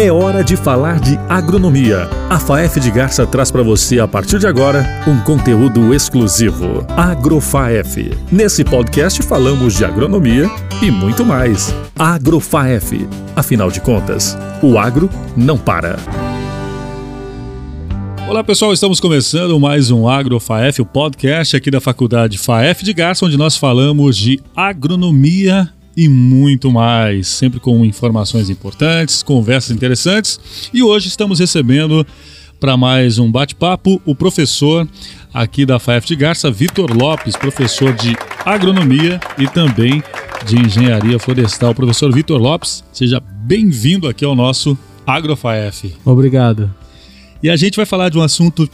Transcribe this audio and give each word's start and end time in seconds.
É 0.00 0.12
hora 0.12 0.44
de 0.44 0.54
falar 0.54 1.00
de 1.00 1.18
agronomia. 1.28 2.08
A 2.30 2.38
FAEF 2.38 2.78
de 2.78 2.88
Garça 2.88 3.26
traz 3.26 3.50
para 3.50 3.64
você, 3.64 3.98
a 3.98 4.06
partir 4.06 4.38
de 4.38 4.46
agora, 4.46 4.86
um 5.08 5.18
conteúdo 5.24 5.92
exclusivo. 5.92 6.86
AgroFaef. 6.96 8.16
Nesse 8.30 8.62
podcast 8.62 9.20
falamos 9.24 9.74
de 9.74 9.84
agronomia 9.84 10.48
e 10.80 10.88
muito 10.88 11.24
mais. 11.24 11.74
AgroFaef. 11.98 13.08
Afinal 13.34 13.72
de 13.72 13.80
contas, 13.80 14.38
o 14.62 14.78
agro 14.78 15.10
não 15.36 15.58
para. 15.58 15.98
Olá 18.28 18.44
pessoal, 18.44 18.72
estamos 18.72 19.00
começando 19.00 19.58
mais 19.58 19.90
um 19.90 20.08
AgroFaef, 20.08 20.80
o 20.80 20.86
podcast 20.86 21.56
aqui 21.56 21.72
da 21.72 21.80
Faculdade 21.80 22.38
FAEF 22.38 22.84
de 22.84 22.92
Garça, 22.92 23.26
onde 23.26 23.36
nós 23.36 23.56
falamos 23.56 24.16
de 24.16 24.40
agronomia 24.54 25.68
e 25.98 26.08
muito 26.08 26.70
mais, 26.70 27.26
sempre 27.26 27.58
com 27.58 27.84
informações 27.84 28.48
importantes, 28.48 29.20
conversas 29.20 29.74
interessantes. 29.74 30.70
E 30.72 30.80
hoje 30.80 31.08
estamos 31.08 31.40
recebendo 31.40 32.06
para 32.60 32.76
mais 32.76 33.18
um 33.18 33.28
bate-papo 33.28 34.00
o 34.06 34.14
professor 34.14 34.86
aqui 35.34 35.66
da 35.66 35.80
FAF 35.80 36.06
de 36.06 36.14
Garça, 36.14 36.52
Vitor 36.52 36.96
Lopes, 36.96 37.34
professor 37.34 37.92
de 37.92 38.16
agronomia 38.44 39.18
e 39.36 39.48
também 39.48 40.00
de 40.46 40.60
engenharia 40.60 41.18
florestal. 41.18 41.74
Professor 41.74 42.14
Vitor 42.14 42.40
Lopes, 42.40 42.84
seja 42.92 43.18
bem-vindo 43.18 44.06
aqui 44.06 44.24
ao 44.24 44.36
nosso 44.36 44.78
AgroFAF. 45.04 45.96
Obrigado. 46.04 46.72
E 47.42 47.50
a 47.50 47.56
gente 47.56 47.74
vai 47.74 47.86
falar 47.86 48.08
de 48.08 48.18
um 48.18 48.22
assunto 48.22 48.70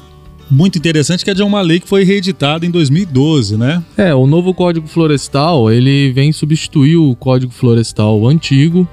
muito 0.55 0.79
interessante 0.79 1.25
que 1.25 1.31
é 1.31 1.35
de 1.35 1.43
uma 1.43 1.61
lei 1.61 1.81
que 1.81 1.89
foi 1.89 2.05
reeditada 2.05 2.65
em 2.65 2.71
2012, 2.71 3.57
né? 3.57 3.83
É, 3.97 4.15
o 4.15 4.27
novo 4.27 4.55
Código 4.55 4.87
Florestal, 4.87 5.71
ele 5.71 6.13
vem 6.13 6.33
substituir 6.33 6.97
o 6.97 7.15
Código 7.17 7.53
Florestal 7.53 8.27
antigo 8.27 8.87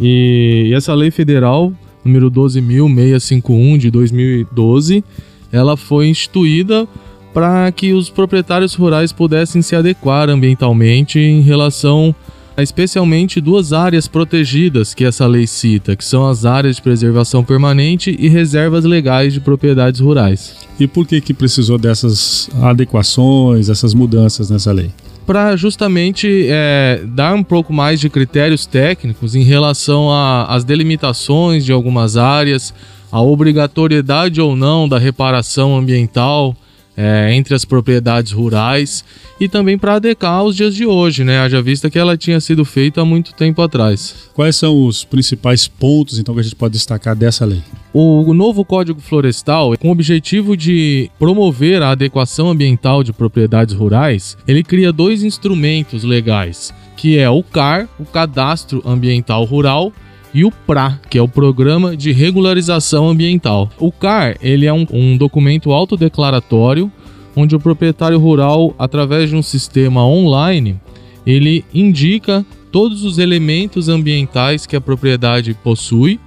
e 0.00 0.72
essa 0.74 0.92
lei 0.94 1.10
federal, 1.10 1.72
número 2.04 2.30
12.651 2.30 3.78
de 3.78 3.90
2012, 3.90 5.04
ela 5.52 5.76
foi 5.76 6.08
instituída 6.08 6.86
para 7.32 7.70
que 7.70 7.92
os 7.92 8.10
proprietários 8.10 8.74
rurais 8.74 9.12
pudessem 9.12 9.62
se 9.62 9.76
adequar 9.76 10.28
ambientalmente 10.28 11.20
em 11.20 11.40
relação 11.42 12.14
especialmente 12.62 13.40
duas 13.40 13.72
áreas 13.72 14.08
protegidas 14.08 14.94
que 14.94 15.04
essa 15.04 15.26
lei 15.26 15.46
cita, 15.46 15.94
que 15.94 16.04
são 16.04 16.28
as 16.28 16.44
áreas 16.44 16.76
de 16.76 16.82
preservação 16.82 17.44
permanente 17.44 18.16
e 18.18 18.28
reservas 18.28 18.84
legais 18.84 19.32
de 19.32 19.40
propriedades 19.40 20.00
rurais. 20.00 20.56
E 20.78 20.86
por 20.86 21.06
que 21.06 21.20
que 21.20 21.32
precisou 21.32 21.78
dessas 21.78 22.50
adequações, 22.62 23.68
essas 23.68 23.94
mudanças 23.94 24.50
nessa 24.50 24.72
lei? 24.72 24.90
Para 25.26 25.56
justamente 25.56 26.46
é, 26.48 27.02
dar 27.04 27.34
um 27.34 27.42
pouco 27.42 27.72
mais 27.72 28.00
de 28.00 28.08
critérios 28.08 28.64
técnicos 28.64 29.34
em 29.34 29.42
relação 29.42 30.08
às 30.48 30.64
delimitações 30.64 31.64
de 31.64 31.72
algumas 31.72 32.16
áreas, 32.16 32.72
a 33.12 33.20
obrigatoriedade 33.20 34.40
ou 34.40 34.56
não 34.56 34.88
da 34.88 34.98
reparação 34.98 35.76
ambiental 35.76 36.56
é, 37.00 37.32
entre 37.32 37.54
as 37.54 37.64
propriedades 37.64 38.32
rurais 38.32 39.04
e 39.38 39.48
também 39.48 39.78
para 39.78 39.94
adequar 39.94 40.32
aos 40.32 40.56
dias 40.56 40.74
de 40.74 40.84
hoje, 40.84 41.22
né? 41.22 41.38
Haja 41.38 41.62
vista 41.62 41.88
que 41.88 41.96
ela 41.96 42.16
tinha 42.16 42.40
sido 42.40 42.64
feita 42.64 43.02
há 43.02 43.04
muito 43.04 43.32
tempo 43.34 43.62
atrás. 43.62 44.28
Quais 44.34 44.56
são 44.56 44.84
os 44.84 45.04
principais 45.04 45.68
pontos, 45.68 46.18
então, 46.18 46.34
que 46.34 46.40
a 46.40 46.42
gente 46.42 46.56
pode 46.56 46.72
destacar 46.72 47.14
dessa 47.14 47.44
lei? 47.44 47.62
O 47.94 48.34
novo 48.34 48.64
Código 48.64 49.00
Florestal, 49.00 49.76
com 49.78 49.88
o 49.88 49.92
objetivo 49.92 50.56
de 50.56 51.08
promover 51.20 51.82
a 51.82 51.92
adequação 51.92 52.50
ambiental 52.50 53.04
de 53.04 53.12
propriedades 53.12 53.74
rurais, 53.74 54.36
ele 54.46 54.64
cria 54.64 54.92
dois 54.92 55.22
instrumentos 55.22 56.02
legais, 56.02 56.74
que 56.96 57.16
é 57.16 57.30
o 57.30 57.42
CAR, 57.44 57.88
o 57.98 58.04
Cadastro 58.04 58.82
Ambiental 58.84 59.44
Rural, 59.44 59.92
e 60.32 60.44
o 60.44 60.50
PRA, 60.50 61.00
que 61.08 61.18
é 61.18 61.22
o 61.22 61.28
Programa 61.28 61.96
de 61.96 62.12
Regularização 62.12 63.08
Ambiental. 63.08 63.68
O 63.78 63.90
CAR 63.90 64.36
ele 64.40 64.66
é 64.66 64.72
um, 64.72 64.86
um 64.92 65.16
documento 65.16 65.72
autodeclaratório 65.72 66.90
onde 67.36 67.54
o 67.54 67.60
proprietário 67.60 68.18
rural, 68.18 68.74
através 68.78 69.30
de 69.30 69.36
um 69.36 69.42
sistema 69.42 70.04
online, 70.04 70.80
ele 71.24 71.64
indica 71.72 72.44
todos 72.72 73.04
os 73.04 73.18
elementos 73.18 73.88
ambientais 73.88 74.66
que 74.66 74.74
a 74.74 74.80
propriedade 74.80 75.54
possui 75.54 76.18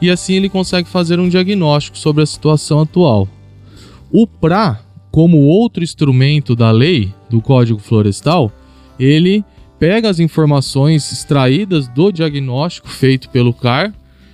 e 0.00 0.10
assim 0.10 0.34
ele 0.34 0.48
consegue 0.48 0.88
fazer 0.88 1.20
um 1.20 1.28
diagnóstico 1.28 1.96
sobre 1.96 2.22
a 2.22 2.26
situação 2.26 2.80
atual. 2.80 3.28
O 4.10 4.26
PRA, 4.26 4.80
como 5.10 5.38
outro 5.38 5.84
instrumento 5.84 6.56
da 6.56 6.70
lei 6.70 7.14
do 7.30 7.40
Código 7.40 7.78
Florestal, 7.78 8.50
ele 8.98 9.44
pega 9.78 10.08
as 10.08 10.20
informações 10.20 11.10
extraídas 11.12 11.88
do 11.88 12.10
diagnóstico 12.10 12.88
feito 12.88 13.28
pelo 13.30 13.52
CAR 13.52 13.92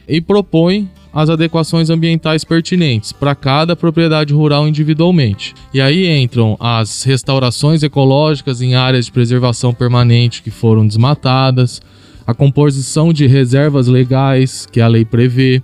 e 0.08 0.20
propõe 0.20 0.90
as 1.12 1.28
adequações 1.28 1.90
ambientais 1.90 2.42
pertinentes 2.42 3.12
para 3.12 3.34
cada 3.34 3.76
propriedade 3.76 4.32
rural 4.32 4.66
individualmente. 4.66 5.54
E 5.72 5.80
aí 5.80 6.08
entram 6.08 6.56
as 6.58 7.02
restaurações 7.02 7.82
ecológicas 7.82 8.62
em 8.62 8.74
áreas 8.74 9.06
de 9.06 9.12
preservação 9.12 9.74
permanente 9.74 10.42
que 10.42 10.50
foram 10.50 10.86
desmatadas, 10.86 11.82
a 12.26 12.32
composição 12.32 13.12
de 13.12 13.26
reservas 13.26 13.88
legais 13.88 14.64
que 14.64 14.80
a 14.80 14.88
lei 14.88 15.04
prevê, 15.04 15.62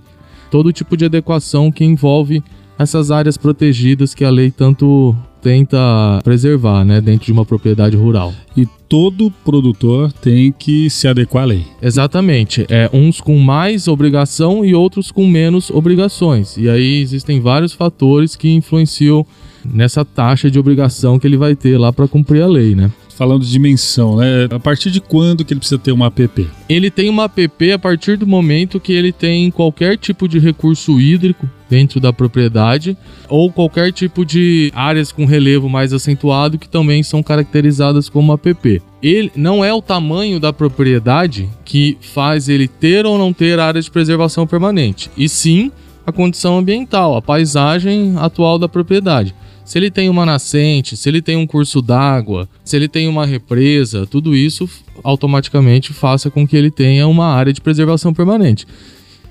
todo 0.51 0.73
tipo 0.73 0.95
de 0.95 1.05
adequação 1.05 1.71
que 1.71 1.83
envolve 1.83 2.43
essas 2.77 3.11
áreas 3.11 3.37
protegidas 3.37 4.13
que 4.13 4.23
a 4.23 4.29
lei 4.29 4.51
tanto 4.51 5.15
tenta 5.41 5.77
preservar, 6.23 6.83
né, 6.83 7.01
dentro 7.01 7.25
de 7.25 7.31
uma 7.31 7.45
propriedade 7.45 7.95
rural. 7.95 8.33
E 8.55 8.67
todo 8.87 9.31
produtor 9.45 10.11
tem 10.11 10.51
que 10.51 10.89
se 10.89 11.07
adequar 11.07 11.43
à 11.43 11.47
lei. 11.47 11.65
Exatamente. 11.81 12.65
É 12.69 12.89
uns 12.91 13.21
com 13.21 13.37
mais 13.37 13.87
obrigação 13.87 14.65
e 14.65 14.73
outros 14.73 15.11
com 15.11 15.27
menos 15.27 15.69
obrigações. 15.69 16.57
E 16.57 16.69
aí 16.69 17.01
existem 17.01 17.39
vários 17.39 17.73
fatores 17.73 18.35
que 18.35 18.49
influenciam 18.49 19.25
nessa 19.63 20.03
taxa 20.03 20.49
de 20.49 20.57
obrigação 20.57 21.19
que 21.19 21.27
ele 21.27 21.37
vai 21.37 21.55
ter 21.55 21.77
lá 21.77 21.93
para 21.93 22.07
cumprir 22.07 22.41
a 22.41 22.47
lei, 22.47 22.75
né? 22.75 22.91
Falando 23.19 23.43
de 23.43 23.51
dimensão, 23.51 24.15
né? 24.15 24.47
A 24.49 24.59
partir 24.61 24.89
de 24.89 25.01
quando 25.01 25.43
que 25.43 25.51
ele 25.51 25.59
precisa 25.59 25.77
ter 25.77 25.91
uma 25.91 26.07
APP? 26.07 26.47
Ele 26.69 26.89
tem 26.89 27.09
uma 27.09 27.25
APP 27.25 27.73
a 27.73 27.77
partir 27.77 28.15
do 28.15 28.25
momento 28.25 28.79
que 28.79 28.93
ele 28.93 29.11
tem 29.11 29.51
qualquer 29.51 29.97
tipo 29.97 30.25
de 30.25 30.39
recurso 30.39 31.01
hídrico 31.01 31.45
dentro 31.69 31.99
da 31.99 32.13
propriedade 32.13 32.97
ou 33.27 33.51
qualquer 33.51 33.91
tipo 33.91 34.25
de 34.25 34.71
áreas 34.73 35.11
com 35.11 35.25
relevo 35.25 35.67
mais 35.67 35.91
acentuado 35.91 36.57
que 36.57 36.69
também 36.69 37.03
são 37.03 37.21
caracterizadas 37.21 38.07
como 38.07 38.31
APP. 38.31 38.81
Ele 39.03 39.29
não 39.35 39.65
é 39.65 39.73
o 39.73 39.81
tamanho 39.81 40.39
da 40.39 40.53
propriedade 40.53 41.49
que 41.65 41.97
faz 41.99 42.47
ele 42.47 42.69
ter 42.69 43.05
ou 43.05 43.17
não 43.17 43.33
ter 43.33 43.59
área 43.59 43.81
de 43.81 43.91
preservação 43.91 44.47
permanente, 44.47 45.11
e 45.17 45.27
sim 45.27 45.73
a 46.07 46.11
condição 46.11 46.57
ambiental, 46.57 47.17
a 47.17 47.21
paisagem 47.21 48.15
atual 48.17 48.57
da 48.57 48.69
propriedade. 48.69 49.35
Se 49.69 49.77
ele 49.77 49.91
tem 49.91 50.09
uma 50.09 50.25
nascente, 50.25 50.97
se 50.97 51.07
ele 51.07 51.21
tem 51.21 51.37
um 51.37 51.45
curso 51.45 51.79
d'água, 51.79 52.49
se 52.65 52.75
ele 52.75 52.87
tem 52.87 53.07
uma 53.07 53.23
represa, 53.23 54.03
tudo 54.07 54.35
isso 54.35 54.67
automaticamente 55.03 55.93
faça 55.93 56.31
com 56.31 56.47
que 56.47 56.57
ele 56.57 56.71
tenha 56.71 57.07
uma 57.07 57.27
área 57.27 57.53
de 57.53 57.61
preservação 57.61 58.11
permanente, 58.11 58.65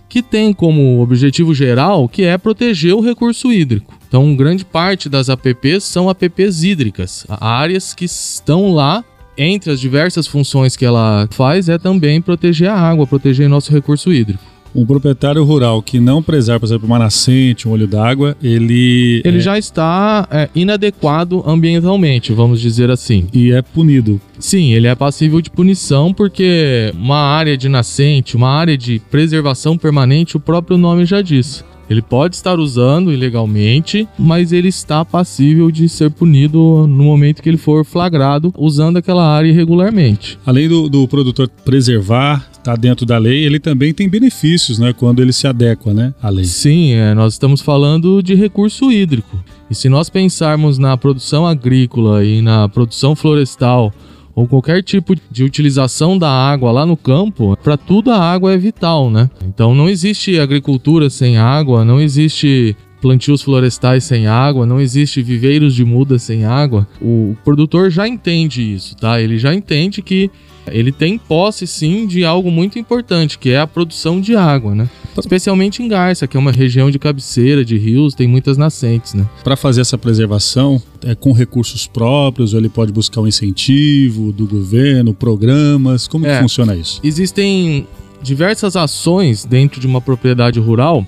que 0.09 0.23
tem 0.23 0.53
como 0.53 1.03
objetivo 1.03 1.53
geral 1.53 2.09
que 2.09 2.23
é 2.23 2.39
proteger 2.39 2.95
o 2.95 3.01
recurso 3.01 3.53
hídrico. 3.53 3.93
Então, 4.07 4.37
grande 4.37 4.65
parte 4.65 5.09
das 5.09 5.29
APPs 5.29 5.83
são 5.83 6.09
APPs 6.09 6.63
hídricas, 6.63 7.27
áreas 7.29 7.93
que 7.93 8.05
estão 8.05 8.73
lá 8.73 9.05
entre 9.37 9.73
as 9.73 9.81
diversas 9.81 10.29
funções 10.29 10.77
que 10.77 10.85
ela 10.85 11.29
faz 11.33 11.69
é 11.69 11.79
também 11.79 12.23
proteger 12.23 12.71
a 12.71 12.79
água, 12.79 13.09
proteger 13.09 13.49
nosso 13.49 13.73
recurso 13.73 14.13
hídrico 14.13 14.58
um 14.75 14.85
proprietário 14.85 15.43
rural 15.45 15.83
que 15.83 15.99
não 16.01 16.23
preserva, 16.23 16.61
por 16.61 16.67
exemplo, 16.67 16.87
uma 16.87 16.99
nascente, 16.99 17.69
um 17.69 17.73
olho 17.73 17.87
d'água, 17.87 18.37
ele. 18.43 19.23
Ele 19.25 19.39
é... 19.39 19.41
já 19.41 19.59
está 19.59 20.27
é, 20.31 20.49
inadequado 20.55 21.43
ambientalmente, 21.47 22.33
vamos 22.33 22.61
dizer 22.61 22.91
assim. 22.91 23.27
E 23.33 23.53
é 23.53 23.63
punido. 23.63 24.21
Sim, 24.39 24.73
ele 24.73 24.87
é 24.87 24.95
passível 24.95 25.41
de 25.41 25.51
punição 25.51 26.13
porque 26.13 26.93
uma 26.95 27.19
área 27.19 27.57
de 27.57 27.69
nascente, 27.69 28.37
uma 28.37 28.51
área 28.51 28.77
de 28.77 29.01
preservação 29.11 29.77
permanente, 29.77 30.37
o 30.37 30.41
próprio 30.41 30.79
nome 30.79 31.05
já 31.05 31.21
diz. 31.21 31.65
Ele 31.89 32.03
pode 32.03 32.37
estar 32.37 32.59
usando 32.59 33.13
ilegalmente, 33.13 34.07
mas 34.19 34.53
ele 34.53 34.69
está 34.69 35.05
passível 35.05 35.71
de 35.71 35.89
ser 35.89 36.11
punido 36.11 36.87
no 36.87 37.05
momento 37.05 37.43
que 37.43 37.49
ele 37.49 37.57
for 37.57 37.85
flagrado 37.85 38.53
usando 38.57 38.99
aquela 38.99 39.27
área 39.27 39.49
irregularmente. 39.49 40.39
Além 40.45 40.69
do, 40.69 40.89
do 40.89 41.09
produtor 41.09 41.49
preservar, 41.65 42.49
está 42.53 42.77
dentro 42.77 43.07
da 43.07 43.17
lei, 43.17 43.45
ele 43.45 43.59
também 43.59 43.95
tem 43.95 44.09
benefícios, 44.09 44.79
né, 44.79 44.93
quando 44.93 45.23
ele 45.23 45.33
se 45.33 45.47
adequa, 45.47 45.95
né, 45.95 46.13
à 46.23 46.29
lei. 46.29 46.45
Sim, 46.45 46.93
é, 46.93 47.15
nós 47.15 47.33
estamos 47.35 47.63
falando 47.63 48.23
de 48.23 48.35
recurso 48.35 48.93
hídrico. 48.93 49.43
E 49.71 49.75
se 49.75 49.89
nós 49.89 50.11
pensarmos 50.11 50.79
na 50.79 50.97
produção 50.97 51.47
agrícola 51.47 52.25
e 52.25 52.43
na 52.43 52.69
produção 52.69 53.17
florestal 53.17 53.93
ou 54.39 54.47
qualquer 54.47 54.85
tipo 54.85 55.17
de 55.29 55.43
utilização 55.43 56.17
da 56.17 56.31
água 56.31 56.71
lá 56.71 56.87
no 56.87 56.97
campo, 56.97 57.59
para 57.61 57.77
tudo 57.77 58.13
a 58.13 58.21
água 58.21 58.53
é 58.53 58.57
vital, 58.57 59.11
né? 59.11 59.29
Então 59.45 59.75
não 59.75 59.89
existe 59.89 60.39
agricultura 60.39 61.11
sem 61.11 61.37
água, 61.37 61.85
não 61.85 62.01
existe 62.01 62.77
plantios 63.01 63.43
florestais 63.43 64.05
sem 64.05 64.29
água, 64.29 64.65
não 64.65 64.81
existe 64.81 65.21
viveiros 65.23 65.75
de 65.75 65.85
muda 65.85 66.21
sem 66.21 66.45
água. 66.45 66.87
O 67.03 67.37
produtor 67.45 67.91
já 67.91 68.07
entende 68.07 68.63
isso, 68.63 68.97
tá? 68.97 69.21
Ele 69.21 69.39
já 69.39 69.53
entende 69.53 70.03
que 70.03 70.31
ele 70.71 70.93
tem 70.93 71.19
posse 71.19 71.67
sim 71.67 72.07
de 72.07 72.25
algo 72.25 72.49
muito 72.49 72.79
importante, 72.79 73.41
que 73.41 73.51
é 73.51 73.59
a 73.59 73.67
produção 73.67 74.21
de 74.21 74.37
água, 74.37 74.73
né? 74.73 74.89
Especialmente 75.21 75.83
em 75.83 75.89
Garça, 75.89 76.27
que 76.27 76.37
é 76.37 76.41
uma 76.41 76.53
região 76.53 76.91
de 76.91 76.99
cabeceira, 76.99 77.65
de 77.65 77.77
rios, 77.77 78.15
tem 78.15 78.27
muitas 78.27 78.57
nascentes, 78.57 79.15
né? 79.15 79.27
Para 79.43 79.57
fazer 79.57 79.81
essa 79.81 79.99
preservação, 79.99 80.81
é 81.05 81.15
com 81.15 81.33
recursos 81.33 81.87
próprios, 81.87 82.53
ou 82.53 82.61
ele 82.61 82.69
pode 82.69 82.93
buscar 82.93 83.21
um 83.21 83.27
incentivo 83.27 84.33
do 84.33 84.47
governo, 84.47 85.15
programas? 85.15 86.07
Como 86.07 86.27
é. 86.27 86.35
que 86.35 86.43
funciona 86.43 86.75
isso? 86.75 87.01
Existem 87.03 87.87
diversas 88.23 88.77
ações 88.77 89.45
dentro 89.45 89.81
de 89.81 89.87
uma 89.87 90.01
propriedade 90.01 90.59
rural 90.59 91.07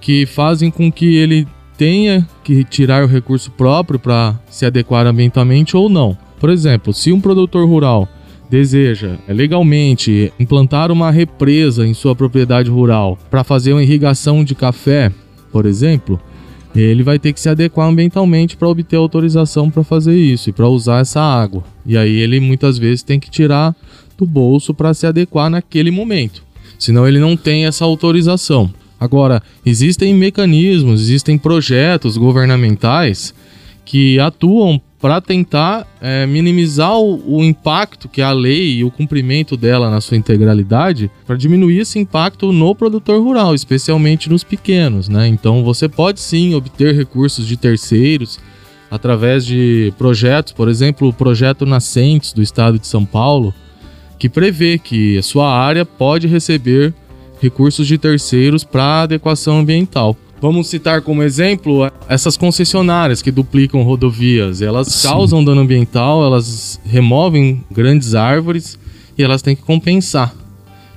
que 0.00 0.26
fazem 0.26 0.70
com 0.70 0.90
que 0.90 1.16
ele 1.16 1.46
tenha 1.76 2.28
que 2.44 2.64
tirar 2.64 3.04
o 3.04 3.06
recurso 3.06 3.50
próprio 3.50 3.98
para 3.98 4.38
se 4.50 4.66
adequar 4.66 5.06
ambientalmente 5.06 5.76
ou 5.76 5.88
não. 5.88 6.16
Por 6.38 6.50
exemplo, 6.50 6.92
se 6.92 7.12
um 7.12 7.20
produtor 7.20 7.66
rural 7.66 8.08
deseja 8.52 9.16
legalmente 9.26 10.30
implantar 10.38 10.92
uma 10.92 11.10
represa 11.10 11.86
em 11.86 11.94
sua 11.94 12.14
propriedade 12.14 12.68
rural 12.68 13.18
para 13.30 13.42
fazer 13.42 13.72
uma 13.72 13.82
irrigação 13.82 14.44
de 14.44 14.54
café, 14.54 15.10
por 15.50 15.64
exemplo, 15.64 16.20
ele 16.76 17.02
vai 17.02 17.18
ter 17.18 17.32
que 17.32 17.40
se 17.40 17.48
adequar 17.48 17.88
ambientalmente 17.88 18.54
para 18.54 18.68
obter 18.68 18.96
autorização 18.96 19.70
para 19.70 19.82
fazer 19.82 20.14
isso 20.14 20.50
e 20.50 20.52
para 20.52 20.68
usar 20.68 21.00
essa 21.00 21.22
água. 21.22 21.64
E 21.86 21.96
aí 21.96 22.14
ele 22.16 22.40
muitas 22.40 22.76
vezes 22.76 23.02
tem 23.02 23.18
que 23.18 23.30
tirar 23.30 23.74
do 24.18 24.26
bolso 24.26 24.74
para 24.74 24.92
se 24.92 25.06
adequar 25.06 25.48
naquele 25.48 25.90
momento. 25.90 26.44
Senão 26.78 27.08
ele 27.08 27.18
não 27.18 27.38
tem 27.38 27.64
essa 27.64 27.86
autorização. 27.86 28.70
Agora, 29.00 29.42
existem 29.64 30.14
mecanismos, 30.14 31.00
existem 31.00 31.38
projetos 31.38 32.18
governamentais 32.18 33.34
que 33.82 34.18
atuam 34.20 34.78
para 35.02 35.20
tentar 35.20 35.84
é, 36.00 36.24
minimizar 36.26 36.96
o, 36.96 37.38
o, 37.38 37.42
impacto 37.42 38.08
que 38.08 38.22
a 38.22 38.30
lei 38.30 38.76
e 38.76 38.84
o 38.84 38.90
cumprimento 38.90 39.56
dela 39.56 39.90
na 39.90 40.00
sua 40.00 40.16
integralidade, 40.16 41.10
para 41.26 41.34
diminuir 41.34 41.80
esse 41.80 41.98
impacto 41.98 42.52
no 42.52 42.72
produtor 42.72 43.20
rural, 43.20 43.52
especialmente 43.52 44.30
nos 44.30 44.44
pequenos. 44.44 45.08
Né? 45.08 45.26
Então 45.26 45.64
você 45.64 45.88
pode 45.88 46.20
sim 46.20 46.54
obter 46.54 46.94
recursos 46.94 47.48
de 47.48 47.56
terceiros 47.56 48.38
através 48.88 49.44
de 49.44 49.92
projetos, 49.98 50.52
por 50.52 50.68
exemplo, 50.68 51.08
o 51.08 51.12
projeto 51.12 51.66
Nascentes 51.66 52.32
do 52.32 52.40
estado 52.40 52.78
de 52.78 52.86
São 52.86 53.04
Paulo, 53.04 53.52
que 54.20 54.28
prevê 54.28 54.78
que 54.78 55.18
a 55.18 55.22
sua 55.22 55.52
área 55.52 55.84
pode 55.84 56.28
receber 56.28 56.94
recursos 57.40 57.88
de 57.88 57.98
terceiros 57.98 58.62
para 58.62 59.02
adequação 59.02 59.58
ambiental. 59.58 60.16
Vamos 60.42 60.66
citar 60.66 61.02
como 61.02 61.22
exemplo 61.22 61.88
essas 62.08 62.36
concessionárias 62.36 63.22
que 63.22 63.30
duplicam 63.30 63.80
rodovias. 63.84 64.60
Elas 64.60 64.88
Sim. 64.88 65.06
causam 65.06 65.44
dano 65.44 65.60
ambiental, 65.60 66.24
elas 66.24 66.80
removem 66.84 67.64
grandes 67.70 68.16
árvores 68.16 68.76
e 69.16 69.22
elas 69.22 69.40
têm 69.40 69.54
que 69.54 69.62
compensar. 69.62 70.34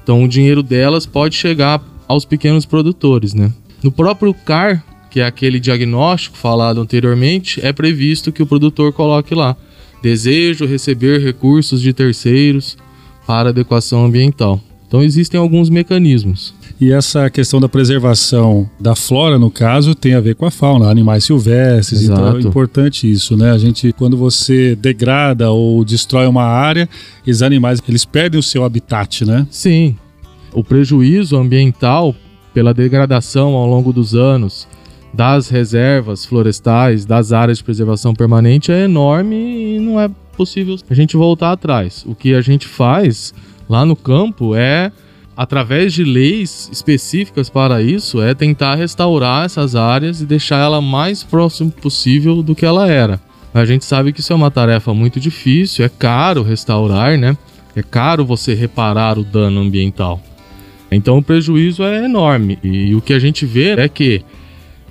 Então 0.02 0.24
o 0.24 0.28
dinheiro 0.28 0.64
delas 0.64 1.06
pode 1.06 1.36
chegar 1.36 1.80
aos 2.08 2.26
pequenos 2.26 2.66
produtores, 2.66 3.36
né? 3.36 3.54
No 3.84 3.92
próprio 3.92 4.34
CAR, 4.34 4.84
que 5.12 5.20
é 5.20 5.26
aquele 5.26 5.60
diagnóstico 5.60 6.36
falado 6.36 6.82
anteriormente, 6.82 7.64
é 7.64 7.72
previsto 7.72 8.32
que 8.32 8.42
o 8.42 8.48
produtor 8.48 8.94
coloque 8.94 9.36
lá: 9.36 9.56
desejo 10.02 10.66
receber 10.66 11.22
recursos 11.22 11.84
de 11.84 11.94
terceiros 11.94 12.76
para 13.28 13.50
adequação 13.50 14.06
ambiental. 14.06 14.60
Então 14.96 15.04
existem 15.04 15.38
alguns 15.38 15.70
mecanismos. 15.70 16.54
E 16.80 16.90
essa 16.90 17.30
questão 17.30 17.60
da 17.60 17.68
preservação 17.68 18.70
da 18.80 18.96
flora, 18.96 19.38
no 19.38 19.52
caso, 19.52 19.94
tem 19.94 20.14
a 20.14 20.22
ver 20.22 20.36
com 20.36 20.46
a 20.46 20.52
fauna, 20.52 20.90
animais 20.90 21.26
silvestres. 21.26 22.04
Exato. 22.04 22.22
Então 22.22 22.38
é 22.38 22.42
importante 22.42 23.12
isso, 23.12 23.36
né? 23.36 23.52
A 23.52 23.58
gente, 23.58 23.92
quando 23.92 24.16
você 24.16 24.74
degrada 24.74 25.52
ou 25.52 25.84
destrói 25.84 26.28
uma 26.28 26.46
área, 26.46 26.88
esses 27.28 27.42
animais 27.42 27.82
eles 27.90 28.06
perdem 28.06 28.40
o 28.40 28.44
seu 28.44 28.64
habitat, 28.64 29.26
né? 29.26 29.46
Sim. 29.52 29.98
O 30.54 30.64
prejuízo 30.64 31.36
ambiental 31.36 32.16
pela 32.54 32.74
degradação 32.74 33.54
ao 33.54 33.68
longo 33.68 33.92
dos 33.92 34.16
anos 34.16 34.66
das 35.14 35.50
reservas 35.50 36.24
florestais, 36.24 37.04
das 37.04 37.34
áreas 37.34 37.58
de 37.58 37.66
preservação 37.66 38.14
permanente 38.14 38.72
é 38.72 38.86
enorme 38.86 39.36
e 39.76 39.80
não 39.80 40.00
é 40.00 40.10
possível 40.38 40.78
a 40.90 40.94
gente 40.94 41.18
voltar 41.18 41.52
atrás. 41.52 42.06
O 42.08 42.16
que 42.16 42.34
a 42.34 42.40
gente 42.40 42.66
faz 42.66 43.34
lá 43.68 43.86
no 43.86 43.96
campo 43.96 44.56
é 44.56 44.92
através 45.36 45.94
de 45.94 46.04
leis 46.04 46.70
específicas 46.72 47.50
para 47.50 47.82
isso, 47.82 48.22
é 48.22 48.34
tentar 48.34 48.76
restaurar 48.76 49.46
essas 49.46 49.76
áreas 49.76 50.22
e 50.22 50.26
deixar 50.26 50.64
ela 50.64 50.82
mais 50.82 51.24
próximo 51.24 51.72
possível 51.72 52.42
do 52.42 52.56
que 52.56 52.66
ela 52.66 52.88
era. 52.88 53.20
A 53.54 53.66
gente 53.66 53.86
sabe 53.86 54.14
que 54.14 54.22
isso 54.22 54.32
é 54.32 54.36
uma 54.36 54.52
tarefa 54.52 54.94
muito 54.94 55.20
difícil, 55.20 55.84
é 55.84 55.90
caro 55.90 56.42
restaurar, 56.42 57.18
né? 57.18 57.38
É 57.76 57.84
caro 57.84 58.26
você 58.26 58.54
reparar 58.54 59.18
o 59.18 59.24
dano 59.24 59.62
ambiental. 59.62 60.22
Então 60.90 61.18
o 61.18 61.24
prejuízo 61.24 61.84
é 61.84 62.06
enorme 62.06 62.58
e 62.64 62.96
o 62.96 63.02
que 63.02 63.14
a 63.14 63.20
gente 63.20 63.46
vê 63.46 63.72
é 63.72 63.90
que 63.90 64.24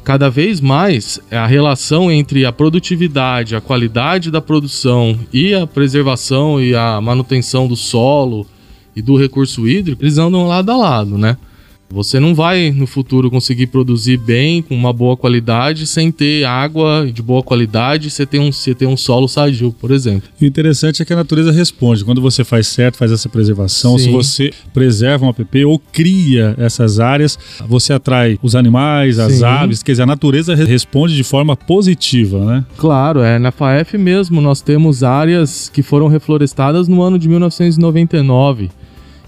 cada 0.02 0.28
vez 0.28 0.60
mais 0.60 1.18
a 1.30 1.46
relação 1.46 2.12
entre 2.12 2.44
a 2.44 2.52
produtividade, 2.52 3.56
a 3.56 3.60
qualidade 3.60 4.30
da 4.30 4.40
produção 4.40 5.18
e 5.32 5.54
a 5.54 5.66
preservação 5.66 6.60
e 6.60 6.74
a 6.74 7.00
manutenção 7.00 7.66
do 7.66 7.76
solo 7.76 8.46
e 8.94 9.02
do 9.02 9.16
recurso 9.16 9.66
hídrico, 9.66 10.02
eles 10.02 10.18
andam 10.18 10.46
lado 10.46 10.70
a 10.70 10.76
lado, 10.76 11.18
né? 11.18 11.36
Você 11.94 12.18
não 12.18 12.34
vai 12.34 12.72
no 12.72 12.88
futuro 12.88 13.30
conseguir 13.30 13.68
produzir 13.68 14.16
bem, 14.16 14.60
com 14.60 14.74
uma 14.74 14.92
boa 14.92 15.16
qualidade, 15.16 15.86
sem 15.86 16.10
ter 16.10 16.44
água 16.44 17.08
de 17.12 17.22
boa 17.22 17.40
qualidade, 17.40 18.10
você 18.10 18.26
ter 18.26 18.40
um, 18.40 18.50
você 18.50 18.74
ter 18.74 18.86
um 18.86 18.96
solo 18.96 19.28
sadio, 19.28 19.72
por 19.80 19.92
exemplo. 19.92 20.28
O 20.40 20.44
interessante 20.44 21.02
é 21.02 21.04
que 21.04 21.12
a 21.12 21.16
natureza 21.16 21.52
responde. 21.52 22.04
Quando 22.04 22.20
você 22.20 22.42
faz 22.42 22.66
certo, 22.66 22.96
faz 22.96 23.12
essa 23.12 23.28
preservação, 23.28 23.96
Sim. 23.96 24.06
se 24.06 24.10
você 24.10 24.50
preserva 24.72 25.24
um 25.24 25.28
app 25.28 25.64
ou 25.64 25.78
cria 25.78 26.56
essas 26.58 26.98
áreas, 26.98 27.38
você 27.68 27.92
atrai 27.92 28.40
os 28.42 28.56
animais, 28.56 29.20
as 29.20 29.34
Sim. 29.34 29.44
aves, 29.44 29.82
quer 29.82 29.92
dizer, 29.92 30.02
a 30.02 30.06
natureza 30.06 30.54
responde 30.56 31.14
de 31.14 31.22
forma 31.22 31.56
positiva, 31.56 32.44
né? 32.44 32.64
Claro, 32.76 33.20
é. 33.20 33.38
Na 33.38 33.52
FAF 33.52 33.96
mesmo, 33.96 34.40
nós 34.40 34.60
temos 34.60 35.04
áreas 35.04 35.68
que 35.72 35.82
foram 35.82 36.08
reflorestadas 36.08 36.88
no 36.88 37.02
ano 37.02 37.20
de 37.20 37.28
1999 37.28 38.70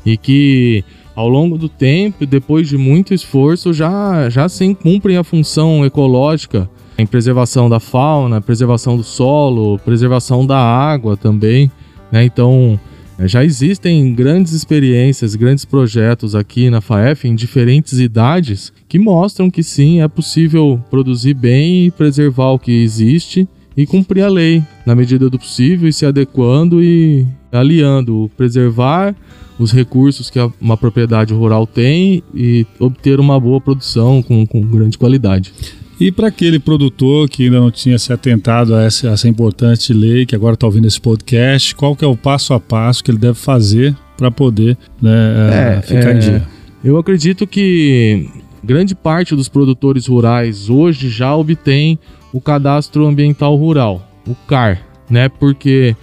e 0.07 0.17
que 0.17 0.85
ao 1.17 1.29
longo 1.29 1.59
do 1.59 1.69
tempo, 1.69 2.25
depois 2.25 2.69
de 2.69 2.79
muito 2.79 3.13
esforço, 3.13 3.73
já, 3.73 4.31
já 4.31 4.49
sim 4.49 4.73
cumprem 4.73 5.17
a 5.17 5.25
função 5.25 5.85
ecológica 5.85 6.71
em 6.97 7.07
preservação 7.07 7.69
da 7.69 7.81
fauna, 7.81 8.41
preservação 8.41 8.97
do 8.97 9.03
solo, 9.03 9.79
preservação 9.79 10.47
da 10.47 10.59
água 10.59 11.17
também. 11.17 11.71
Né? 12.13 12.25
Então, 12.25 12.79
é, 13.19 13.27
já 13.27 13.45
existem 13.45 14.15
grandes 14.15 14.53
experiências, 14.53 15.35
grandes 15.35 15.65
projetos 15.65 16.35
aqui 16.35 16.69
na 16.69 16.83
FAEF 16.83 17.27
em 17.27 17.35
diferentes 17.35 17.99
idades 17.99 18.73
que 18.87 18.99
mostram 18.99 19.51
que 19.51 19.63
sim, 19.63 20.03
é 20.03 20.09
possível 20.09 20.81
produzir 20.91 21.35
bem 21.35 21.87
e 21.87 21.91
preservar 21.91 22.51
o 22.51 22.59
que 22.59 22.83
existe 22.83 23.49
e 23.75 23.87
cumprir 23.87 24.23
a 24.23 24.29
lei 24.29 24.63
na 24.85 24.95
medida 24.95 25.29
do 25.31 25.39
possível 25.39 25.89
e 25.89 25.93
se 25.93 26.07
adequando 26.07 26.83
e 26.83 27.27
aliando 27.57 28.31
preservar 28.37 29.15
os 29.59 29.73
recursos 29.73 30.29
que 30.29 30.39
uma 30.61 30.77
propriedade 30.77 31.33
rural 31.33 31.67
tem 31.67 32.23
e 32.35 32.67
obter 32.79 33.19
uma 33.19 33.41
boa 33.41 33.61
produção 33.61 34.23
com, 34.23 34.47
com 34.47 34.61
grande 34.61 34.99
qualidade. 34.99 35.53
E 35.99 36.13
para 36.13 36.29
aquele 36.29 36.59
produtor 36.59 37.29
que 37.29 37.45
ainda 37.45 37.59
não 37.59 37.71
tinha 37.71 37.99
se 37.99 38.13
atentado 38.13 38.75
a 38.75 38.83
essa, 38.83 39.09
essa 39.09 39.27
importante 39.27 39.95
lei, 39.95 40.27
que 40.27 40.35
agora 40.35 40.53
está 40.53 40.67
ouvindo 40.67 40.87
esse 40.87 41.01
podcast, 41.01 41.75
qual 41.75 41.97
que 41.97 42.05
é 42.05 42.09
o 42.09 42.17
passo 42.17 42.53
a 42.53 42.61
passo 42.61 43.03
que 43.03 43.11
ele 43.11 43.19
deve 43.19 43.39
fazer 43.39 43.97
para 44.17 44.31
poder 44.31 44.77
né, 45.01 45.79
é, 45.79 45.83
ficar 45.83 46.11
é, 46.11 46.15
em 46.15 46.19
dia? 46.19 46.49
Eu 46.85 46.99
acredito 46.99 47.47
que 47.47 48.29
grande 48.63 48.95
parte 48.95 49.35
dos 49.35 49.49
produtores 49.49 50.07
rurais 50.07 50.69
hoje 50.69 51.09
já 51.09 51.35
obtém 51.35 51.99
o 52.31 52.43
cadastro 52.43 53.07
ambiental 53.07 53.57
rural, 53.57 54.07
o 54.29 54.35
CAR, 54.47 54.83
né? 55.09 55.31
Porque 55.31 55.97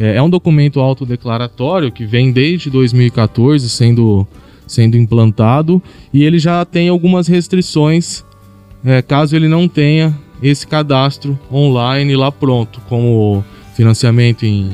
é, 0.00 0.16
é 0.16 0.22
um 0.22 0.30
documento 0.30 0.80
autodeclaratório 0.80 1.92
que 1.92 2.06
vem 2.06 2.32
desde 2.32 2.70
2014 2.70 3.68
sendo, 3.68 4.26
sendo 4.66 4.96
implantado 4.96 5.82
e 6.12 6.24
ele 6.24 6.38
já 6.38 6.64
tem 6.64 6.88
algumas 6.88 7.28
restrições 7.28 8.24
é, 8.82 9.02
caso 9.02 9.36
ele 9.36 9.46
não 9.46 9.68
tenha 9.68 10.16
esse 10.42 10.66
cadastro 10.66 11.38
online 11.52 12.16
lá 12.16 12.32
pronto, 12.32 12.80
como 12.88 13.44
financiamento 13.74 14.44
em 14.46 14.70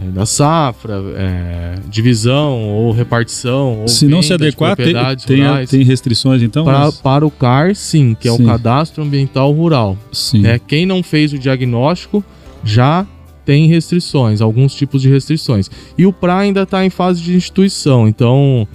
é, 0.00 0.10
da 0.10 0.26
safra, 0.26 1.00
é, 1.16 1.74
divisão 1.88 2.68
ou 2.68 2.92
repartição. 2.92 3.82
Ou 3.82 3.88
se 3.88 4.06
não 4.06 4.20
se 4.20 4.32
adequar, 4.32 4.76
tem, 4.76 4.92
tem, 5.26 5.66
tem, 5.66 5.82
restrições 5.84 6.42
então? 6.42 6.64
Pra, 6.64 6.80
mas... 6.80 6.96
Para 6.96 7.24
o 7.24 7.30
CAR, 7.30 7.74
sim, 7.74 8.14
que 8.18 8.28
é 8.28 8.32
sim. 8.32 8.42
o 8.42 8.46
Cadastro 8.46 9.02
Ambiental 9.04 9.50
Rural. 9.52 9.96
Sim. 10.12 10.44
É, 10.46 10.58
quem 10.58 10.84
não 10.84 11.02
fez 11.02 11.32
o 11.32 11.38
diagnóstico 11.38 12.22
já 12.62 13.06
tem 13.46 13.68
restrições, 13.68 14.40
alguns 14.40 14.74
tipos 14.74 15.00
de 15.00 15.08
restrições. 15.08 15.70
E 15.96 16.04
o 16.04 16.12
PRA 16.12 16.40
ainda 16.40 16.62
está 16.64 16.84
em 16.84 16.90
fase 16.90 17.22
de 17.22 17.34
instituição, 17.34 18.08
então 18.08 18.66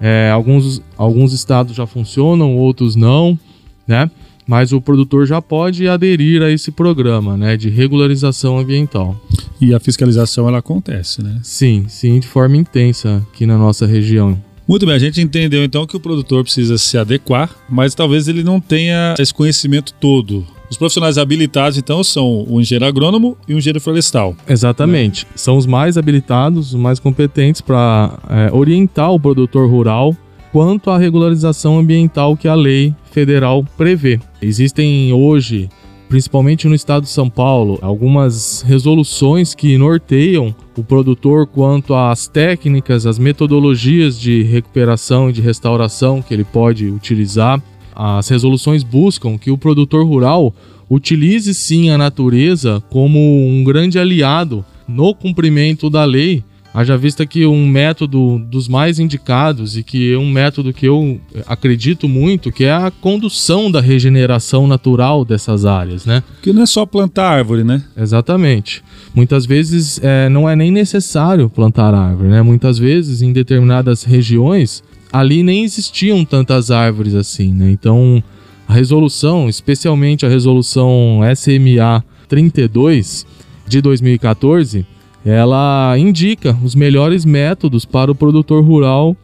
é, 0.00 0.30
alguns, 0.30 0.80
alguns 0.96 1.32
estados 1.32 1.74
já 1.74 1.86
funcionam, 1.86 2.56
outros 2.56 2.94
não, 2.94 3.38
né? 3.86 4.08
Mas 4.46 4.72
o 4.72 4.80
produtor 4.80 5.26
já 5.26 5.42
pode 5.42 5.86
aderir 5.86 6.42
a 6.42 6.50
esse 6.50 6.70
programa, 6.70 7.36
né, 7.36 7.56
de 7.56 7.68
regularização 7.68 8.58
ambiental. 8.58 9.20
E 9.60 9.74
a 9.74 9.78
fiscalização 9.78 10.48
ela 10.48 10.58
acontece, 10.58 11.22
né? 11.22 11.38
Sim, 11.42 11.84
sim, 11.88 12.18
de 12.18 12.26
forma 12.26 12.56
intensa 12.56 13.22
aqui 13.30 13.46
na 13.46 13.58
nossa 13.58 13.86
região. 13.86 14.40
Muito 14.66 14.86
bem, 14.86 14.94
a 14.94 14.98
gente 14.98 15.20
entendeu 15.20 15.64
então 15.64 15.86
que 15.86 15.96
o 15.96 16.00
produtor 16.00 16.44
precisa 16.44 16.78
se 16.78 16.96
adequar, 16.96 17.50
mas 17.68 17.94
talvez 17.94 18.28
ele 18.28 18.42
não 18.42 18.60
tenha 18.60 19.14
esse 19.18 19.34
conhecimento 19.34 19.92
todo. 19.94 20.46
Os 20.70 20.76
profissionais 20.76 21.18
habilitados, 21.18 21.76
então, 21.76 22.04
são 22.04 22.46
o 22.48 22.60
engenheiro 22.60 22.86
agrônomo 22.86 23.36
e 23.48 23.54
o 23.54 23.58
engenheiro 23.58 23.80
florestal. 23.80 24.36
Exatamente. 24.48 25.24
Né? 25.24 25.32
São 25.34 25.56
os 25.56 25.66
mais 25.66 25.98
habilitados, 25.98 26.72
os 26.72 26.80
mais 26.80 27.00
competentes 27.00 27.60
para 27.60 28.18
é, 28.28 28.54
orientar 28.54 29.10
o 29.12 29.18
produtor 29.18 29.68
rural 29.68 30.16
quanto 30.52 30.90
à 30.90 30.98
regularização 30.98 31.78
ambiental 31.78 32.36
que 32.36 32.48
a 32.48 32.54
lei 32.54 32.94
federal 33.10 33.64
prevê. 33.76 34.20
Existem 34.40 35.12
hoje 35.12 35.68
principalmente 36.10 36.66
no 36.66 36.74
estado 36.74 37.04
de 37.04 37.08
São 37.08 37.30
Paulo, 37.30 37.78
algumas 37.80 38.62
resoluções 38.62 39.54
que 39.54 39.78
norteiam 39.78 40.52
o 40.76 40.82
produtor 40.82 41.46
quanto 41.46 41.94
às 41.94 42.26
técnicas, 42.26 43.06
às 43.06 43.16
metodologias 43.16 44.18
de 44.18 44.42
recuperação 44.42 45.30
e 45.30 45.32
de 45.32 45.40
restauração 45.40 46.20
que 46.20 46.34
ele 46.34 46.42
pode 46.42 46.88
utilizar. 46.88 47.62
As 48.02 48.28
resoluções 48.28 48.82
buscam 48.82 49.36
que 49.36 49.50
o 49.50 49.58
produtor 49.58 50.06
rural 50.06 50.54
utilize 50.88 51.52
sim 51.52 51.90
a 51.90 51.98
natureza 51.98 52.82
como 52.88 53.18
um 53.46 53.62
grande 53.62 53.98
aliado 53.98 54.64
no 54.88 55.14
cumprimento 55.14 55.90
da 55.90 56.02
lei 56.02 56.42
Haja 56.72 56.96
vista 56.96 57.26
que 57.26 57.44
um 57.44 57.66
método 57.66 58.38
dos 58.38 58.68
mais 58.68 59.00
indicados 59.00 59.76
e 59.76 59.82
que 59.82 60.14
é 60.14 60.16
um 60.16 60.30
método 60.30 60.72
que 60.72 60.86
eu 60.86 61.20
acredito 61.46 62.08
muito, 62.08 62.52
que 62.52 62.64
é 62.64 62.72
a 62.72 62.92
condução 62.92 63.68
da 63.70 63.80
regeneração 63.80 64.68
natural 64.68 65.24
dessas 65.24 65.64
áreas, 65.64 66.06
né? 66.06 66.22
Que 66.40 66.52
não 66.52 66.62
é 66.62 66.66
só 66.66 66.86
plantar 66.86 67.38
árvore, 67.38 67.64
né? 67.64 67.82
Exatamente. 67.96 68.84
Muitas 69.12 69.46
vezes 69.46 69.98
é, 70.00 70.28
não 70.28 70.48
é 70.48 70.54
nem 70.54 70.70
necessário 70.70 71.50
plantar 71.50 71.92
árvore, 71.92 72.28
né? 72.28 72.40
Muitas 72.40 72.78
vezes 72.78 73.20
em 73.20 73.32
determinadas 73.32 74.04
regiões 74.04 74.80
ali 75.12 75.42
nem 75.42 75.64
existiam 75.64 76.24
tantas 76.24 76.70
árvores 76.70 77.14
assim, 77.14 77.52
né? 77.52 77.70
Então 77.70 78.22
a 78.68 78.72
resolução, 78.72 79.48
especialmente 79.48 80.24
a 80.24 80.28
resolução 80.28 81.20
SMA 81.34 82.04
32 82.28 83.26
de 83.66 83.80
2014 83.80 84.86
ela 85.24 85.94
indica 85.98 86.56
os 86.64 86.74
melhores 86.74 87.24
métodos 87.24 87.84
para 87.84 88.10
o 88.10 88.14
produtor 88.14 88.64
rural 88.64 89.16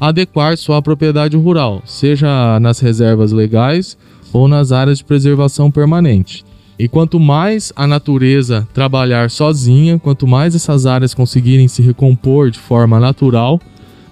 adequar 0.00 0.56
sua 0.56 0.80
propriedade 0.80 1.36
rural, 1.36 1.82
seja 1.84 2.58
nas 2.58 2.80
reservas 2.80 3.32
legais 3.32 3.96
ou 4.32 4.48
nas 4.48 4.72
áreas 4.72 4.98
de 4.98 5.04
preservação 5.04 5.70
permanente. 5.70 6.44
E 6.78 6.88
quanto 6.88 7.20
mais 7.20 7.72
a 7.76 7.86
natureza 7.86 8.66
trabalhar 8.72 9.30
sozinha, 9.30 9.98
quanto 9.98 10.26
mais 10.26 10.54
essas 10.54 10.86
áreas 10.86 11.14
conseguirem 11.14 11.68
se 11.68 11.82
recompor 11.82 12.50
de 12.50 12.58
forma 12.58 12.98
natural, 12.98 13.60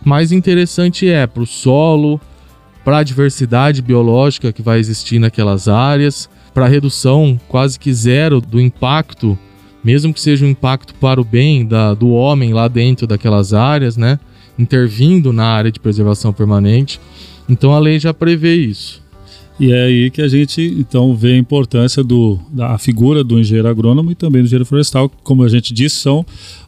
mais 0.04 0.32
interessante 0.32 1.08
é 1.08 1.26
para 1.26 1.42
o 1.42 1.46
solo, 1.46 2.20
para 2.84 2.98
a 2.98 3.02
diversidade 3.02 3.82
biológica 3.82 4.52
que 4.52 4.62
vai 4.62 4.78
existir 4.78 5.18
naquelas 5.18 5.68
áreas, 5.68 6.28
para 6.54 6.66
a 6.66 6.68
redução 6.68 7.38
quase 7.48 7.78
que 7.78 7.92
zero 7.92 8.40
do 8.40 8.60
impacto 8.60 9.38
mesmo 9.82 10.12
que 10.12 10.20
seja 10.20 10.44
um 10.44 10.48
impacto 10.48 10.94
para 10.94 11.20
o 11.20 11.24
bem 11.24 11.66
da, 11.66 11.94
do 11.94 12.10
homem 12.10 12.52
lá 12.52 12.68
dentro 12.68 13.06
daquelas 13.06 13.52
áreas, 13.52 13.96
né? 13.96 14.18
Intervindo 14.58 15.32
na 15.32 15.46
área 15.46 15.72
de 15.72 15.80
preservação 15.80 16.32
permanente. 16.32 17.00
Então 17.48 17.72
a 17.74 17.78
lei 17.78 17.98
já 17.98 18.12
prevê 18.12 18.56
isso. 18.56 19.02
E 19.60 19.72
é 19.74 19.82
aí 19.82 20.10
que 20.10 20.22
a 20.22 20.26
gente 20.26 20.62
então 20.78 21.14
vê 21.14 21.34
a 21.34 21.36
importância 21.36 22.02
do, 22.02 22.38
da 22.50 22.78
figura 22.78 23.22
do 23.22 23.38
engenheiro 23.38 23.68
agrônomo 23.68 24.10
e 24.10 24.14
também 24.14 24.40
do 24.40 24.46
engenheiro 24.46 24.64
florestal, 24.64 25.10
como 25.22 25.44
a 25.44 25.48
gente 25.50 25.74
disse, 25.74 25.96
são 25.96 26.24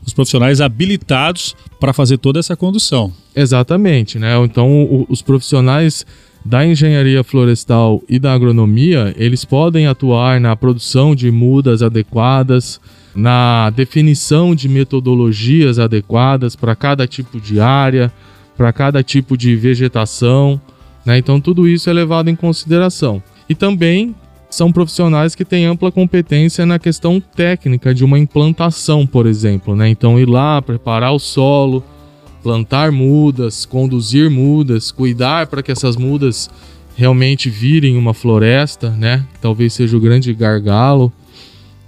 os 0.07 0.13
profissionais 0.13 0.61
habilitados 0.61 1.57
para 1.81 1.95
fazer 1.95 2.19
toda 2.19 2.39
essa 2.39 2.55
condução. 2.55 3.11
Exatamente, 3.35 4.19
né? 4.19 4.37
Então 4.45 4.85
o, 4.85 5.07
os 5.09 5.23
profissionais 5.23 6.05
da 6.45 6.67
engenharia 6.67 7.25
florestal 7.25 8.03
e 8.07 8.19
da 8.19 8.35
agronomia, 8.35 9.15
eles 9.17 9.43
podem 9.43 9.87
atuar 9.87 10.39
na 10.39 10.55
produção 10.55 11.15
de 11.15 11.31
mudas 11.31 11.83
adequadas, 11.83 12.79
na 13.17 13.71
definição 13.71 14.55
de 14.55 14.69
metodologias 14.69 15.79
adequadas 15.79 16.55
para 16.55 16.77
cada 16.77 17.07
tipo 17.07 17.41
de 17.41 17.59
área, 17.59 18.13
para 18.55 18.71
cada 18.71 19.03
tipo 19.03 19.35
de 19.35 19.57
vegetação. 19.57 20.61
Né? 21.04 21.18
Então, 21.18 21.40
tudo 21.40 21.68
isso 21.68 21.90
é 21.90 21.92
levado 21.92 22.28
em 22.28 22.37
consideração. 22.37 23.23
E 23.49 23.54
também 23.54 24.14
são 24.49 24.71
profissionais 24.71 25.35
que 25.35 25.44
têm 25.44 25.64
ampla 25.66 25.90
competência 25.90 26.66
na 26.66 26.78
questão 26.78 27.21
técnica 27.21 27.94
de 27.94 28.04
uma 28.04 28.18
implantação, 28.18 29.06
por 29.06 29.26
exemplo. 29.26 29.75
Né? 29.75 29.88
Então, 29.88 30.18
ir 30.18 30.28
lá, 30.28 30.61
preparar 30.61 31.12
o 31.12 31.18
solo, 31.18 31.82
plantar 32.42 32.92
mudas, 32.92 33.64
conduzir 33.64 34.30
mudas, 34.30 34.90
cuidar 34.90 35.47
para 35.47 35.62
que 35.62 35.73
essas 35.73 35.97
mudas 35.97 36.50
realmente 36.97 37.49
virem 37.49 37.97
uma 37.97 38.12
floresta, 38.12 38.90
né? 38.90 39.25
Talvez 39.40 39.73
seja 39.73 39.97
o 39.97 40.00
grande 40.00 40.35
gargalo. 40.35 41.12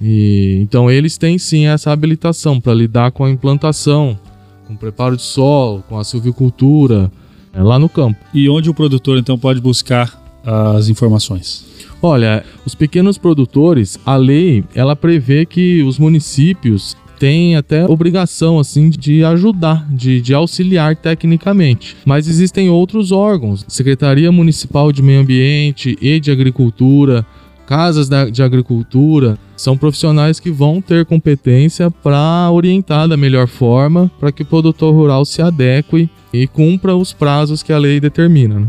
E 0.00 0.58
então 0.62 0.90
eles 0.90 1.18
têm 1.18 1.38
sim 1.38 1.66
essa 1.66 1.90
habilitação 1.92 2.60
para 2.60 2.74
lidar 2.74 3.12
com 3.12 3.24
a 3.24 3.30
implantação, 3.30 4.18
com 4.66 4.74
o 4.74 4.76
preparo 4.76 5.16
de 5.16 5.22
solo, 5.22 5.82
com 5.88 5.98
a 5.98 6.04
silvicultura 6.04 7.10
é, 7.54 7.62
lá 7.62 7.78
no 7.78 7.88
campo. 7.88 8.18
E 8.32 8.48
onde 8.48 8.68
o 8.68 8.74
produtor 8.74 9.18
então 9.18 9.38
pode 9.38 9.60
buscar 9.60 10.22
as 10.44 10.88
informações? 10.88 11.64
Olha, 12.02 12.44
os 12.66 12.74
pequenos 12.74 13.16
produtores, 13.16 13.98
a 14.04 14.16
lei 14.16 14.62
ela 14.74 14.94
prevê 14.94 15.46
que 15.46 15.82
os 15.82 15.98
municípios 15.98 16.96
têm 17.18 17.56
até 17.56 17.86
obrigação 17.86 18.58
assim 18.58 18.90
de 18.90 19.24
ajudar, 19.24 19.86
de, 19.90 20.20
de 20.20 20.34
auxiliar 20.34 20.96
tecnicamente. 20.96 21.96
Mas 22.04 22.28
existem 22.28 22.68
outros 22.68 23.12
órgãos, 23.12 23.64
Secretaria 23.68 24.30
Municipal 24.30 24.92
de 24.92 25.02
Meio 25.02 25.20
Ambiente 25.20 25.96
e 26.00 26.20
de 26.20 26.30
Agricultura, 26.30 27.24
casas 27.66 28.10
de 28.30 28.42
agricultura, 28.42 29.38
são 29.56 29.76
profissionais 29.76 30.38
que 30.38 30.50
vão 30.50 30.82
ter 30.82 31.06
competência 31.06 31.90
para 31.90 32.50
orientar 32.50 33.08
da 33.08 33.16
melhor 33.16 33.46
forma 33.46 34.10
para 34.20 34.30
que 34.30 34.42
o 34.42 34.46
produtor 34.46 34.92
rural 34.94 35.24
se 35.24 35.40
adeque 35.40 36.10
e 36.34 36.48
cumpra 36.48 36.96
os 36.96 37.12
prazos 37.12 37.62
que 37.62 37.72
a 37.72 37.78
lei 37.78 38.00
determina. 38.00 38.58
Né? 38.58 38.68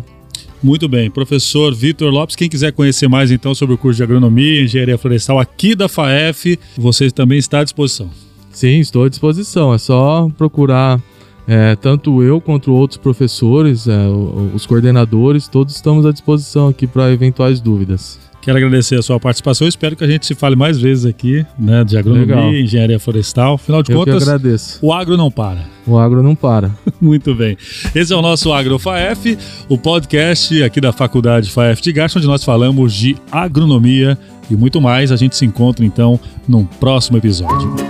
Muito 0.61 0.87
bem, 0.87 1.09
professor 1.09 1.73
Vitor 1.73 2.11
Lopes, 2.11 2.35
quem 2.35 2.47
quiser 2.47 2.71
conhecer 2.71 3.07
mais 3.07 3.31
então 3.31 3.55
sobre 3.55 3.73
o 3.73 3.77
curso 3.77 3.97
de 3.97 4.03
agronomia 4.03 4.61
e 4.61 4.63
engenharia 4.65 4.97
florestal 4.97 5.39
aqui 5.39 5.73
da 5.73 5.89
FAEF, 5.89 6.59
você 6.77 7.09
também 7.09 7.39
está 7.39 7.59
à 7.59 7.63
disposição. 7.63 8.09
Sim, 8.51 8.79
estou 8.79 9.03
à 9.03 9.09
disposição. 9.09 9.73
É 9.73 9.77
só 9.77 10.29
procurar 10.37 11.01
é, 11.47 11.75
tanto 11.75 12.23
eu 12.23 12.39
quanto 12.39 12.73
outros 12.73 12.97
professores, 12.97 13.87
é, 13.87 14.07
os 14.53 14.65
coordenadores, 14.65 15.47
todos 15.47 15.75
estamos 15.75 16.05
à 16.05 16.11
disposição 16.11 16.67
aqui 16.67 16.87
para 16.87 17.11
eventuais 17.11 17.59
dúvidas. 17.59 18.19
Quero 18.45 18.59
agradecer 18.59 18.99
a 18.99 19.01
sua 19.01 19.19
participação. 19.19 19.67
Espero 19.67 19.95
que 19.95 20.03
a 20.03 20.07
gente 20.07 20.23
se 20.23 20.35
fale 20.35 20.55
mais 20.55 20.77
vezes 20.79 21.03
aqui, 21.03 21.43
né, 21.57 21.83
de 21.83 21.97
agronomia, 21.97 22.35
Legal. 22.35 22.53
engenharia 22.53 22.99
florestal. 22.99 23.55
Afinal 23.55 23.81
de 23.81 23.91
Eu 23.91 23.97
contas, 23.97 24.79
o 24.83 24.93
agro 24.93 25.17
não 25.17 25.31
para. 25.31 25.65
O 25.87 25.97
agro 25.97 26.21
não 26.21 26.35
para. 26.35 26.69
Muito 27.01 27.33
bem. 27.33 27.57
Esse 27.95 28.13
é 28.13 28.15
o 28.15 28.21
nosso 28.21 28.53
AgroFaef, 28.53 29.35
o 29.67 29.79
podcast 29.79 30.61
aqui 30.61 30.79
da 30.79 30.91
Faculdade 30.91 31.49
FAEF 31.49 31.81
de 31.81 31.91
Garça, 31.91 32.19
onde 32.19 32.27
nós 32.27 32.43
falamos 32.43 32.93
de 32.93 33.15
agronomia 33.31 34.15
e 34.49 34.55
muito 34.55 34.79
mais. 34.79 35.11
A 35.11 35.15
gente 35.15 35.35
se 35.35 35.43
encontra 35.43 35.83
então 35.83 36.19
num 36.47 36.65
próximo 36.65 37.17
episódio. 37.17 37.84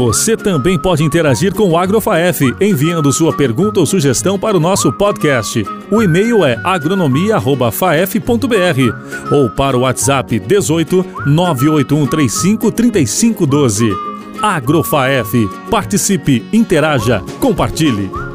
Você 0.00 0.34
também 0.34 0.78
pode 0.78 1.04
interagir 1.04 1.52
com 1.52 1.68
o 1.68 1.76
Agrofaef, 1.76 2.40
enviando 2.58 3.12
sua 3.12 3.36
pergunta 3.36 3.80
ou 3.80 3.84
sugestão 3.84 4.38
para 4.38 4.56
o 4.56 4.60
nosso 4.60 4.90
podcast. 4.90 5.62
O 5.90 6.02
e-mail 6.02 6.42
é 6.42 6.58
agronomia@faef.br 6.64 9.30
ou 9.30 9.50
para 9.50 9.76
o 9.76 9.82
WhatsApp 9.82 10.38
18 10.38 11.04
98135 11.26 12.72
3512. 12.72 13.94
Agrofaef. 14.40 15.46
Participe, 15.70 16.46
interaja, 16.50 17.22
compartilhe. 17.38 18.29